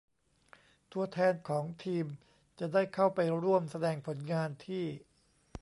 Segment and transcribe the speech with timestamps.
[0.93, 2.05] ตัวแทนของทีม
[2.59, 4.85] จะได้เข้าไปร่วมแสดงผลงานที่